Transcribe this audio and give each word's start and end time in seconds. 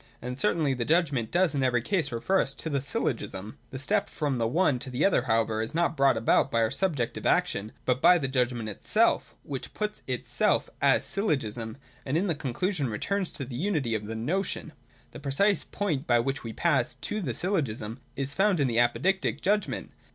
And 0.19 0.39
certainly 0.39 0.73
the 0.73 0.83
judgment 0.83 1.29
does 1.29 1.53
in 1.53 1.61
every 1.61 1.83
case 1.83 2.11
refer 2.11 2.41
us 2.41 2.55
to 2.55 2.71
the 2.71 2.81
Syllogism. 2.81 3.59
The 3.69 3.77
step 3.77 4.09
from 4.09 4.39
the 4.39 4.47
one 4.47 4.79
to 4.79 4.89
the 4.89 5.05
other 5.05 5.21
however 5.21 5.61
is 5.61 5.75
not 5.75 5.95
brought 5.95 6.17
about 6.17 6.49
by 6.49 6.61
our 6.63 6.71
subjective 6.71 7.27
action, 7.27 7.71
but 7.85 8.01
by 8.01 8.17
the 8.17 8.27
judgment 8.27 8.67
itself 8.67 9.35
which 9.43 9.75
puts 9.75 10.01
itself 10.07 10.71
as 10.81 11.05
Syllogism, 11.05 11.77
and 12.03 12.17
in 12.17 12.25
the 12.25 12.33
conclusion 12.33 12.89
returns 12.89 13.29
to 13.29 13.45
the 13.45 13.55
unity 13.55 13.93
of 13.93 14.07
the 14.07 14.15
notiorf. 14.15 14.71
The 15.11 15.19
precise 15.19 15.63
point 15.63 16.07
by 16.07 16.17
which 16.17 16.43
we 16.43 16.51
pass 16.51 16.95
to 16.95 17.21
the 17.21 17.35
Syllogism 17.35 17.99
is 18.15 18.33
found 18.33 18.59
in 18.59 18.67
the 18.67 18.79
Apodictic 18.79 19.41
judgment. 19.43 19.91